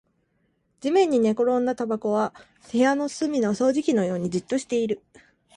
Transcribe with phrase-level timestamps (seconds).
[0.79, 2.33] 地面に寝転んだタバコは
[2.71, 5.03] 部屋の隅の掃除機のようにじっとしている